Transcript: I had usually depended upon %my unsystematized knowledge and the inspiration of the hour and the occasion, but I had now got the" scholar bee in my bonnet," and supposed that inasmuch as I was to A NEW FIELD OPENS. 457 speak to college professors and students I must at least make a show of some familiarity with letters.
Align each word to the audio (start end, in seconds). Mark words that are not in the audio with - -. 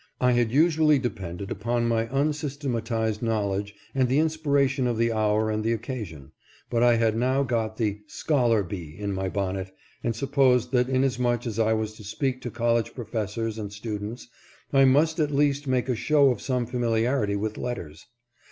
I 0.19 0.31
had 0.31 0.51
usually 0.51 0.97
depended 0.97 1.51
upon 1.51 1.87
%my 1.89 2.07
unsystematized 2.11 3.21
knowledge 3.21 3.75
and 3.93 4.09
the 4.09 4.17
inspiration 4.17 4.87
of 4.87 4.97
the 4.97 5.11
hour 5.13 5.51
and 5.51 5.63
the 5.63 5.73
occasion, 5.73 6.31
but 6.71 6.81
I 6.81 6.95
had 6.95 7.15
now 7.15 7.43
got 7.43 7.77
the" 7.77 7.99
scholar 8.07 8.63
bee 8.63 8.95
in 8.97 9.13
my 9.13 9.29
bonnet," 9.29 9.71
and 10.03 10.15
supposed 10.15 10.71
that 10.71 10.89
inasmuch 10.89 11.45
as 11.45 11.59
I 11.59 11.73
was 11.73 11.93
to 11.93 11.97
A 12.01 12.01
NEW 12.01 12.03
FIELD 12.03 12.17
OPENS. 12.17 12.17
457 12.17 12.17
speak 12.17 12.41
to 12.41 12.57
college 12.57 12.95
professors 12.95 13.59
and 13.59 13.71
students 13.71 14.27
I 14.73 14.85
must 14.85 15.19
at 15.19 15.29
least 15.29 15.67
make 15.67 15.87
a 15.87 15.93
show 15.95 16.31
of 16.31 16.41
some 16.41 16.65
familiarity 16.65 17.35
with 17.35 17.59
letters. 17.59 18.07